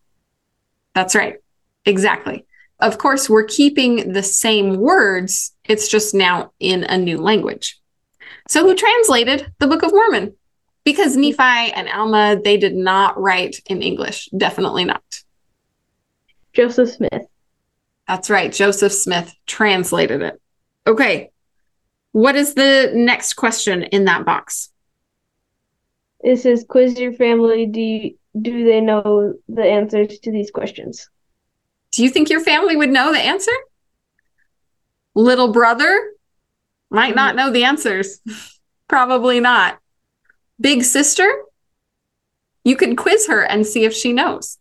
That's 0.94 1.14
right. 1.14 1.36
Exactly. 1.84 2.44
Of 2.80 2.98
course, 2.98 3.30
we're 3.30 3.44
keeping 3.44 4.12
the 4.12 4.22
same 4.22 4.76
words, 4.76 5.52
it's 5.64 5.88
just 5.88 6.14
now 6.14 6.52
in 6.60 6.84
a 6.84 6.98
new 6.98 7.18
language. 7.18 7.80
So, 8.48 8.64
who 8.64 8.74
translated 8.74 9.52
the 9.58 9.66
Book 9.66 9.82
of 9.82 9.92
Mormon? 9.92 10.34
Because 10.84 11.16
Nephi 11.16 11.72
and 11.72 11.88
Alma, 11.88 12.38
they 12.42 12.56
did 12.56 12.74
not 12.74 13.18
write 13.20 13.60
in 13.66 13.82
English. 13.82 14.28
Definitely 14.36 14.84
not. 14.84 15.02
Joseph 16.52 16.90
Smith. 16.90 17.26
That's 18.06 18.30
right. 18.30 18.52
Joseph 18.52 18.92
Smith 18.92 19.34
translated 19.46 20.22
it. 20.22 20.40
Okay. 20.86 21.30
What 22.12 22.36
is 22.36 22.54
the 22.54 22.92
next 22.94 23.34
question 23.34 23.82
in 23.82 24.04
that 24.04 24.24
box? 24.24 24.70
It 26.26 26.38
says, 26.38 26.66
quiz 26.68 26.98
your 26.98 27.12
family. 27.12 27.66
Do 27.66 27.80
you, 27.80 28.18
do 28.42 28.64
they 28.64 28.80
know 28.80 29.34
the 29.48 29.62
answers 29.62 30.18
to 30.18 30.32
these 30.32 30.50
questions? 30.50 31.08
Do 31.92 32.02
you 32.02 32.10
think 32.10 32.30
your 32.30 32.40
family 32.40 32.74
would 32.74 32.90
know 32.90 33.12
the 33.12 33.20
answer? 33.20 33.52
Little 35.14 35.52
brother 35.52 36.10
might 36.90 37.14
not 37.14 37.36
know 37.36 37.52
the 37.52 37.62
answers. 37.62 38.20
Probably 38.88 39.38
not. 39.38 39.78
Big 40.60 40.82
sister, 40.82 41.32
you 42.64 42.74
can 42.74 42.96
quiz 42.96 43.28
her 43.28 43.44
and 43.44 43.64
see 43.64 43.84
if 43.84 43.94
she 43.94 44.12
knows. 44.12 44.58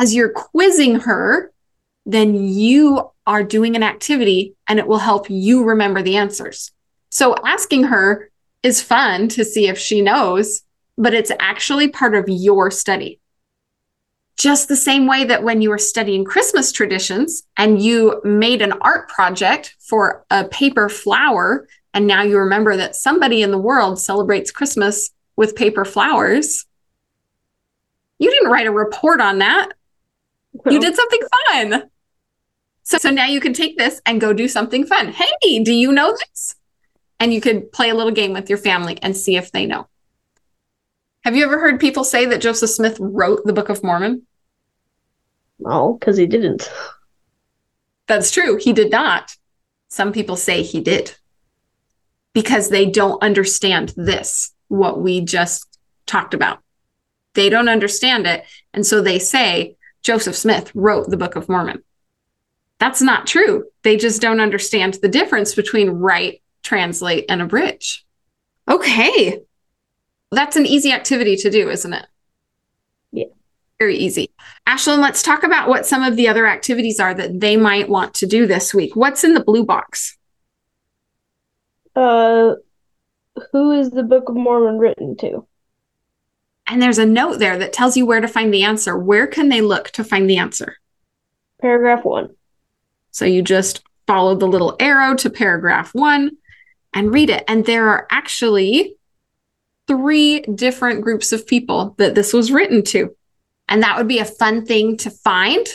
As 0.00 0.14
you're 0.14 0.30
quizzing 0.30 1.00
her, 1.00 1.52
then 2.06 2.36
you 2.36 3.10
are 3.26 3.42
doing 3.42 3.74
an 3.74 3.82
activity 3.82 4.54
and 4.68 4.78
it 4.78 4.86
will 4.86 4.98
help 4.98 5.28
you 5.28 5.64
remember 5.64 6.02
the 6.02 6.18
answers. 6.18 6.70
So 7.10 7.34
asking 7.44 7.84
her 7.84 8.30
is 8.62 8.82
fun 8.82 9.28
to 9.28 9.44
see 9.44 9.68
if 9.68 9.78
she 9.78 10.00
knows, 10.00 10.62
but 10.96 11.14
it's 11.14 11.32
actually 11.40 11.88
part 11.88 12.14
of 12.14 12.24
your 12.28 12.70
study. 12.70 13.20
Just 14.36 14.68
the 14.68 14.76
same 14.76 15.06
way 15.06 15.24
that 15.24 15.42
when 15.42 15.62
you 15.62 15.70
were 15.70 15.78
studying 15.78 16.24
Christmas 16.24 16.72
traditions 16.72 17.44
and 17.56 17.82
you 17.82 18.20
made 18.24 18.62
an 18.62 18.72
art 18.80 19.08
project 19.08 19.76
for 19.78 20.24
a 20.30 20.44
paper 20.44 20.88
flower, 20.88 21.68
and 21.94 22.06
now 22.06 22.22
you 22.22 22.38
remember 22.38 22.76
that 22.76 22.96
somebody 22.96 23.42
in 23.42 23.50
the 23.50 23.58
world 23.58 24.00
celebrates 24.00 24.50
Christmas 24.50 25.10
with 25.36 25.54
paper 25.54 25.84
flowers, 25.84 26.66
you 28.18 28.30
didn't 28.30 28.50
write 28.50 28.66
a 28.66 28.72
report 28.72 29.20
on 29.20 29.38
that. 29.38 29.72
You 30.68 30.80
did 30.80 30.94
something 30.94 31.20
fun. 31.46 31.90
So, 32.84 32.98
so 32.98 33.10
now 33.10 33.26
you 33.26 33.40
can 33.40 33.52
take 33.52 33.78
this 33.78 34.00
and 34.06 34.20
go 34.20 34.32
do 34.32 34.48
something 34.48 34.86
fun. 34.86 35.12
Hey, 35.12 35.62
do 35.62 35.72
you 35.72 35.92
know 35.92 36.16
this? 36.16 36.56
And 37.22 37.32
you 37.32 37.40
could 37.40 37.70
play 37.70 37.90
a 37.90 37.94
little 37.94 38.10
game 38.10 38.32
with 38.32 38.48
your 38.48 38.58
family 38.58 38.98
and 39.00 39.16
see 39.16 39.36
if 39.36 39.52
they 39.52 39.64
know. 39.64 39.86
Have 41.24 41.36
you 41.36 41.44
ever 41.44 41.60
heard 41.60 41.78
people 41.78 42.02
say 42.02 42.26
that 42.26 42.40
Joseph 42.40 42.70
Smith 42.70 42.96
wrote 42.98 43.44
the 43.44 43.52
Book 43.52 43.68
of 43.68 43.84
Mormon? 43.84 44.26
No, 45.60 45.92
because 45.94 46.16
he 46.16 46.26
didn't. 46.26 46.68
That's 48.08 48.32
true. 48.32 48.56
He 48.56 48.72
did 48.72 48.90
not. 48.90 49.36
Some 49.88 50.12
people 50.12 50.34
say 50.34 50.64
he 50.64 50.80
did. 50.80 51.14
because 52.34 52.68
they 52.68 52.86
don't 52.86 53.22
understand 53.22 53.92
this, 53.96 54.52
what 54.68 55.00
we 55.00 55.20
just 55.20 55.78
talked 56.06 56.34
about. 56.34 56.60
They 57.34 57.48
don't 57.48 57.68
understand 57.68 58.26
it. 58.26 58.44
And 58.72 58.86
so 58.86 59.00
they 59.00 59.18
say 59.18 59.76
Joseph 60.02 60.36
Smith 60.36 60.70
wrote 60.74 61.08
the 61.10 61.16
Book 61.16 61.36
of 61.36 61.48
Mormon. 61.48 61.82
That's 62.78 63.00
not 63.02 63.26
true. 63.26 63.64
They 63.82 63.96
just 63.96 64.20
don't 64.20 64.40
understand 64.40 64.94
the 64.94 65.08
difference 65.08 65.54
between 65.54 65.90
write, 65.90 66.41
translate, 66.62 67.26
and 67.28 67.42
abridge. 67.42 68.04
Okay. 68.68 69.40
That's 70.30 70.56
an 70.56 70.66
easy 70.66 70.92
activity 70.92 71.36
to 71.36 71.50
do, 71.50 71.68
isn't 71.68 71.92
it? 71.92 72.06
Yeah. 73.12 73.26
Very 73.78 73.96
easy. 73.96 74.30
Ashlyn, 74.66 75.00
let's 75.00 75.22
talk 75.22 75.42
about 75.42 75.68
what 75.68 75.86
some 75.86 76.02
of 76.02 76.16
the 76.16 76.28
other 76.28 76.46
activities 76.46 77.00
are 77.00 77.12
that 77.14 77.40
they 77.40 77.56
might 77.56 77.88
want 77.88 78.14
to 78.14 78.26
do 78.26 78.46
this 78.46 78.72
week. 78.72 78.96
What's 78.96 79.24
in 79.24 79.34
the 79.34 79.44
blue 79.44 79.64
box? 79.64 80.16
Uh, 81.94 82.54
who 83.50 83.72
is 83.72 83.90
the 83.90 84.02
Book 84.02 84.28
of 84.28 84.36
Mormon 84.36 84.78
written 84.78 85.16
to? 85.18 85.46
And 86.66 86.80
there's 86.80 86.98
a 86.98 87.04
note 87.04 87.38
there 87.38 87.58
that 87.58 87.72
tells 87.72 87.96
you 87.96 88.06
where 88.06 88.20
to 88.20 88.28
find 88.28 88.54
the 88.54 88.62
answer. 88.62 88.96
Where 88.96 89.26
can 89.26 89.48
they 89.48 89.60
look 89.60 89.90
to 89.90 90.04
find 90.04 90.30
the 90.30 90.38
answer? 90.38 90.76
Paragraph 91.60 92.04
one. 92.04 92.34
So 93.10 93.26
you 93.26 93.42
just 93.42 93.82
follow 94.06 94.34
the 94.34 94.46
little 94.46 94.76
arrow 94.80 95.14
to 95.16 95.28
paragraph 95.28 95.94
one 95.94 96.30
and 96.92 97.12
read 97.12 97.30
it. 97.30 97.44
And 97.48 97.64
there 97.64 97.88
are 97.88 98.06
actually 98.10 98.96
three 99.86 100.40
different 100.40 101.02
groups 101.02 101.32
of 101.32 101.46
people 101.46 101.94
that 101.98 102.14
this 102.14 102.32
was 102.32 102.52
written 102.52 102.82
to. 102.84 103.14
And 103.68 103.82
that 103.82 103.96
would 103.96 104.08
be 104.08 104.18
a 104.18 104.24
fun 104.24 104.64
thing 104.64 104.96
to 104.98 105.10
find 105.10 105.66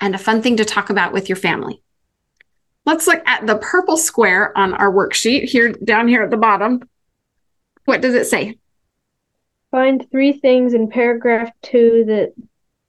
and 0.00 0.14
a 0.14 0.18
fun 0.18 0.42
thing 0.42 0.56
to 0.56 0.64
talk 0.64 0.90
about 0.90 1.12
with 1.12 1.28
your 1.28 1.36
family. 1.36 1.82
Let's 2.84 3.06
look 3.06 3.22
at 3.26 3.46
the 3.46 3.56
purple 3.56 3.96
square 3.96 4.56
on 4.56 4.74
our 4.74 4.92
worksheet 4.92 5.44
here 5.44 5.72
down 5.72 6.06
here 6.08 6.22
at 6.22 6.30
the 6.30 6.36
bottom. 6.36 6.88
What 7.84 8.00
does 8.00 8.14
it 8.14 8.26
say? 8.26 8.58
Find 9.70 10.08
three 10.10 10.32
things 10.32 10.74
in 10.74 10.88
paragraph 10.88 11.50
two 11.62 12.04
that 12.06 12.34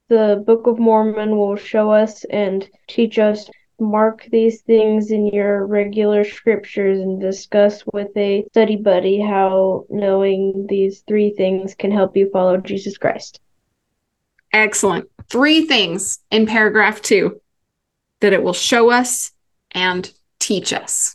the 0.08 0.42
Book 0.46 0.66
of 0.66 0.78
Mormon 0.78 1.36
will 1.36 1.56
show 1.56 1.90
us 1.90 2.24
and 2.24 2.68
teach 2.86 3.18
us. 3.18 3.50
Mark 3.80 4.26
these 4.32 4.62
things 4.62 5.10
in 5.10 5.26
your 5.28 5.66
regular 5.66 6.24
scriptures 6.24 6.98
and 6.98 7.20
discuss 7.20 7.82
with 7.92 8.16
a 8.16 8.44
study 8.50 8.76
buddy 8.76 9.20
how 9.20 9.86
knowing 9.88 10.66
these 10.68 11.00
three 11.06 11.30
things 11.30 11.74
can 11.74 11.90
help 11.90 12.16
you 12.16 12.28
follow 12.30 12.56
Jesus 12.56 12.98
Christ. 12.98 13.40
Excellent. 14.52 15.08
Three 15.28 15.66
things 15.66 16.18
in 16.30 16.46
paragraph 16.46 17.02
two 17.02 17.40
that 18.20 18.32
it 18.32 18.42
will 18.42 18.52
show 18.52 18.90
us 18.90 19.30
and 19.70 20.12
teach 20.40 20.72
us. 20.72 21.14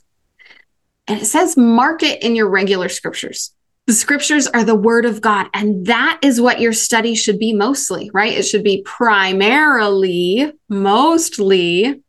And 1.07 1.21
it 1.21 1.25
says, 1.25 1.57
mark 1.57 2.01
it 2.03 2.23
in 2.23 2.35
your 2.35 2.47
regular 2.47 2.87
scriptures. 2.87 3.53
The 3.87 3.93
scriptures 3.93 4.47
are 4.47 4.63
the 4.63 4.75
word 4.75 5.03
of 5.03 5.19
God, 5.19 5.47
and 5.53 5.85
that 5.87 6.19
is 6.21 6.39
what 6.39 6.61
your 6.61 6.71
study 6.71 7.15
should 7.15 7.37
be 7.37 7.51
mostly, 7.51 8.09
right? 8.13 8.31
It 8.31 8.43
should 8.43 8.63
be 8.63 8.81
primarily, 8.83 10.53
mostly 10.69 12.01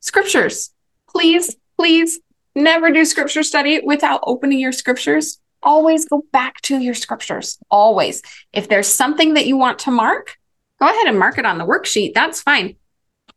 scriptures. 0.00 0.70
Please, 1.08 1.56
please 1.76 2.20
never 2.54 2.90
do 2.90 3.04
scripture 3.04 3.42
study 3.42 3.80
without 3.84 4.20
opening 4.24 4.60
your 4.60 4.72
scriptures. 4.72 5.40
Always 5.62 6.08
go 6.08 6.24
back 6.32 6.60
to 6.62 6.78
your 6.78 6.94
scriptures. 6.94 7.58
Always. 7.70 8.22
If 8.52 8.68
there's 8.68 8.86
something 8.86 9.34
that 9.34 9.46
you 9.46 9.56
want 9.56 9.80
to 9.80 9.90
mark, 9.90 10.36
go 10.78 10.86
ahead 10.86 11.06
and 11.06 11.18
mark 11.18 11.38
it 11.38 11.46
on 11.46 11.58
the 11.58 11.66
worksheet. 11.66 12.14
That's 12.14 12.40
fine. 12.40 12.76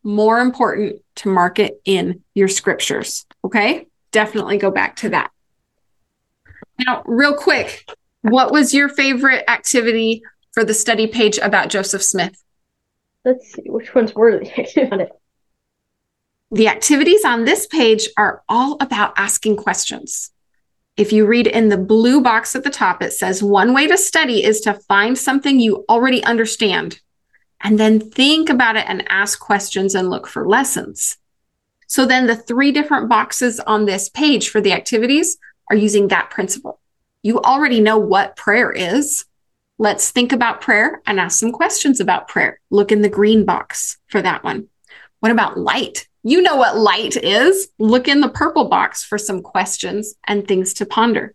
More 0.03 0.39
important 0.39 1.01
to 1.17 1.29
mark 1.29 1.59
it 1.59 1.81
in 1.85 2.23
your 2.35 2.47
scriptures. 2.47 3.25
Okay. 3.43 3.87
Definitely 4.11 4.57
go 4.57 4.71
back 4.71 4.97
to 4.97 5.09
that. 5.09 5.31
Now, 6.85 7.03
real 7.05 7.33
quick, 7.33 7.87
what 8.21 8.51
was 8.51 8.73
your 8.73 8.89
favorite 8.89 9.43
activity 9.47 10.23
for 10.51 10.63
the 10.63 10.73
study 10.73 11.07
page 11.07 11.37
about 11.37 11.69
Joseph 11.69 12.03
Smith? 12.03 12.43
Let's 13.23 13.53
see, 13.53 13.63
which 13.67 13.93
ones 13.93 14.13
were 14.15 14.41
on 14.91 15.01
it? 15.01 15.11
The 16.53 16.67
activities 16.67 17.23
on 17.23 17.45
this 17.45 17.65
page 17.65 18.09
are 18.17 18.43
all 18.49 18.75
about 18.81 19.13
asking 19.15 19.55
questions. 19.55 20.31
If 20.97 21.13
you 21.13 21.25
read 21.25 21.47
in 21.47 21.69
the 21.69 21.77
blue 21.77 22.19
box 22.19 22.57
at 22.57 22.65
the 22.65 22.69
top, 22.69 23.01
it 23.01 23.13
says 23.13 23.41
one 23.41 23.73
way 23.73 23.87
to 23.87 23.97
study 23.97 24.43
is 24.43 24.59
to 24.61 24.73
find 24.73 25.17
something 25.17 25.61
you 25.61 25.85
already 25.87 26.21
understand 26.25 26.99
and 27.61 27.79
then 27.79 28.01
think 28.01 28.49
about 28.49 28.75
it 28.75 28.85
and 28.89 29.05
ask 29.09 29.39
questions 29.39 29.95
and 29.95 30.09
look 30.09 30.27
for 30.27 30.45
lessons. 30.45 31.17
So 31.87 32.05
then 32.05 32.27
the 32.27 32.35
three 32.35 32.73
different 32.73 33.07
boxes 33.07 33.61
on 33.61 33.85
this 33.85 34.09
page 34.09 34.49
for 34.49 34.59
the 34.59 34.73
activities 34.73 35.37
are 35.69 35.75
using 35.77 36.09
that 36.09 36.31
principle. 36.31 36.81
You 37.23 37.39
already 37.39 37.79
know 37.79 37.97
what 37.97 38.35
prayer 38.35 38.71
is. 38.71 39.23
Let's 39.77 40.11
think 40.11 40.33
about 40.33 40.59
prayer 40.59 41.01
and 41.05 41.17
ask 41.17 41.39
some 41.39 41.53
questions 41.53 42.01
about 42.01 42.27
prayer. 42.27 42.59
Look 42.69 42.91
in 42.91 43.03
the 43.03 43.09
green 43.09 43.45
box 43.45 43.97
for 44.07 44.21
that 44.21 44.43
one. 44.43 44.67
What 45.21 45.31
about 45.31 45.57
light? 45.57 46.07
You 46.23 46.41
know 46.41 46.55
what 46.55 46.77
light 46.77 47.17
is. 47.17 47.69
Look 47.79 48.07
in 48.07 48.21
the 48.21 48.29
purple 48.29 48.69
box 48.69 49.03
for 49.03 49.17
some 49.17 49.41
questions 49.41 50.15
and 50.27 50.47
things 50.47 50.73
to 50.75 50.85
ponder. 50.85 51.33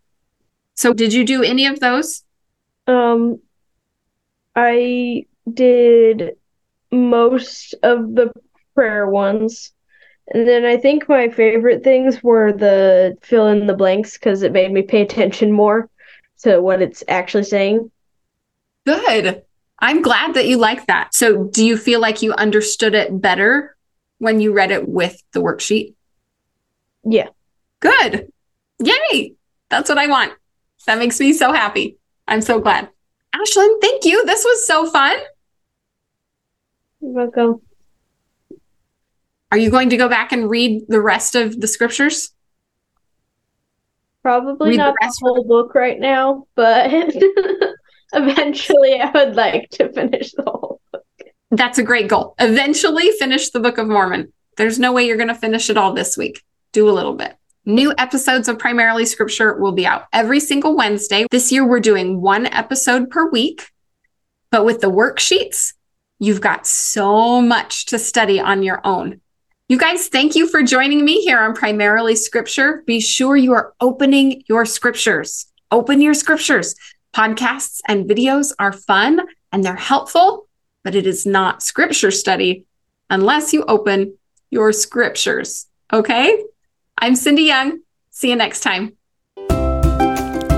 So, 0.75 0.93
did 0.93 1.13
you 1.13 1.25
do 1.25 1.43
any 1.43 1.65
of 1.65 1.79
those? 1.79 2.23
Um, 2.85 3.39
I 4.55 5.25
did 5.51 6.37
most 6.91 7.75
of 7.83 8.15
the 8.15 8.31
prayer 8.75 9.07
ones. 9.07 9.71
And 10.33 10.47
then 10.47 10.65
I 10.65 10.77
think 10.77 11.07
my 11.07 11.29
favorite 11.29 11.83
things 11.83 12.21
were 12.21 12.51
the 12.51 13.17
fill 13.21 13.47
in 13.47 13.65
the 13.65 13.73
blanks 13.73 14.13
because 14.13 14.43
it 14.43 14.51
made 14.51 14.71
me 14.71 14.81
pay 14.81 15.01
attention 15.01 15.51
more 15.51 15.89
to 16.39 16.61
what 16.61 16.81
it's 16.81 17.03
actually 17.07 17.43
saying. 17.43 17.89
Good. 18.85 19.43
I'm 19.79 20.01
glad 20.01 20.33
that 20.33 20.47
you 20.47 20.57
like 20.57 20.87
that. 20.87 21.13
So, 21.13 21.45
do 21.45 21.65
you 21.65 21.77
feel 21.77 21.99
like 21.99 22.21
you 22.21 22.33
understood 22.33 22.93
it 22.93 23.21
better 23.21 23.76
when 24.19 24.39
you 24.39 24.53
read 24.53 24.71
it 24.71 24.87
with 24.87 25.21
the 25.31 25.41
worksheet? 25.41 25.93
Yeah. 27.03 27.27
Good. 27.79 28.31
Yay. 28.79 29.33
That's 29.69 29.89
what 29.89 29.97
I 29.97 30.07
want. 30.07 30.33
That 30.85 30.99
makes 30.99 31.19
me 31.19 31.33
so 31.33 31.51
happy. 31.51 31.97
I'm 32.27 32.41
so 32.41 32.59
glad. 32.59 32.89
Ashlyn, 33.35 33.81
thank 33.81 34.05
you. 34.05 34.25
This 34.25 34.43
was 34.43 34.65
so 34.65 34.89
fun. 34.89 35.17
You're 37.01 37.11
welcome. 37.11 37.61
Are 39.51 39.57
you 39.57 39.69
going 39.69 39.89
to 39.89 39.97
go 39.97 40.09
back 40.09 40.31
and 40.31 40.49
read 40.49 40.83
the 40.87 41.01
rest 41.01 41.35
of 41.35 41.59
the 41.59 41.67
scriptures? 41.67 42.33
Probably 44.23 44.71
Read 44.71 44.77
not 44.77 44.93
the, 44.99 45.05
rest 45.05 45.19
whole 45.21 45.45
book 45.45 45.73
right 45.73 45.99
now, 45.99 46.47
but 46.55 46.91
eventually 48.13 48.99
I 48.99 49.11
would 49.11 49.35
like 49.35 49.69
to 49.71 49.91
finish 49.93 50.33
the 50.33 50.43
whole. 50.43 50.76
That's 51.51 51.77
a 51.77 51.83
great 51.83 52.07
goal. 52.09 52.35
Eventually 52.39 53.11
finish 53.11 53.49
the 53.49 53.59
Book 53.59 53.77
of 53.77 53.87
Mormon. 53.87 54.33
There's 54.57 54.79
no 54.79 54.91
way 54.91 55.05
you're 55.05 55.17
going 55.17 55.27
to 55.29 55.35
finish 55.35 55.69
it 55.69 55.77
all 55.77 55.93
this 55.93 56.17
week. 56.17 56.43
Do 56.73 56.89
a 56.89 56.91
little 56.91 57.13
bit. 57.13 57.37
New 57.65 57.93
episodes 57.97 58.47
of 58.47 58.59
Primarily 58.59 59.05
Scripture 59.05 59.59
will 59.59 59.71
be 59.71 59.85
out 59.85 60.05
every 60.13 60.39
single 60.39 60.75
Wednesday. 60.75 61.25
This 61.31 61.51
year, 61.51 61.65
we're 61.65 61.79
doing 61.79 62.21
one 62.21 62.45
episode 62.45 63.09
per 63.09 63.29
week. 63.29 63.69
But 64.51 64.65
with 64.65 64.81
the 64.81 64.91
worksheets, 64.91 65.73
you've 66.19 66.41
got 66.41 66.65
so 66.65 67.41
much 67.41 67.85
to 67.87 67.99
study 67.99 68.39
on 68.39 68.63
your 68.63 68.79
own. 68.85 69.21
You 69.69 69.77
guys, 69.77 70.07
thank 70.07 70.35
you 70.35 70.47
for 70.47 70.63
joining 70.63 71.03
me 71.03 71.21
here 71.21 71.39
on 71.39 71.53
Primarily 71.53 72.15
Scripture. 72.15 72.83
Be 72.85 73.01
sure 73.01 73.35
you 73.35 73.51
are 73.51 73.73
opening 73.81 74.43
your 74.47 74.65
scriptures. 74.65 75.45
Open 75.69 76.01
your 76.01 76.13
scriptures. 76.13 76.73
Podcasts 77.13 77.79
and 77.85 78.09
videos 78.09 78.53
are 78.59 78.71
fun 78.71 79.19
and 79.51 79.63
they're 79.63 79.75
helpful, 79.75 80.46
but 80.83 80.95
it 80.95 81.07
is 81.07 81.25
not 81.25 81.63
scripture 81.63 82.11
study 82.11 82.65
unless 83.09 83.53
you 83.53 83.63
open 83.67 84.17
your 84.49 84.71
scriptures. 84.71 85.67
Okay? 85.91 86.43
I'm 86.97 87.15
Cindy 87.15 87.43
Young. 87.43 87.79
See 88.09 88.29
you 88.29 88.35
next 88.35 88.61
time. 88.61 88.93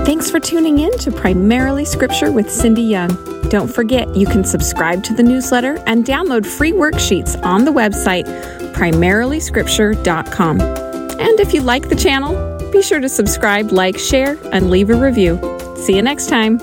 Thanks 0.04 0.30
for 0.30 0.40
tuning 0.40 0.80
in 0.80 0.96
to 0.98 1.12
Primarily 1.12 1.84
Scripture 1.84 2.32
with 2.32 2.50
Cindy 2.50 2.82
Young. 2.82 3.08
Don't 3.48 3.68
forget, 3.68 4.14
you 4.16 4.26
can 4.26 4.44
subscribe 4.44 5.04
to 5.04 5.14
the 5.14 5.22
newsletter 5.22 5.78
and 5.86 6.04
download 6.04 6.46
free 6.46 6.72
worksheets 6.72 7.40
on 7.44 7.64
the 7.64 7.70
website 7.70 8.24
primarilyscripture.com. 8.74 10.60
And 10.60 11.38
if 11.38 11.52
you 11.52 11.60
like 11.60 11.88
the 11.90 11.96
channel, 11.96 12.70
be 12.72 12.82
sure 12.82 13.00
to 13.00 13.08
subscribe, 13.08 13.72
like, 13.72 13.98
share, 13.98 14.38
and 14.52 14.70
leave 14.70 14.88
a 14.90 14.94
review. 14.94 15.38
See 15.76 15.96
you 15.96 16.02
next 16.02 16.28
time. 16.28 16.58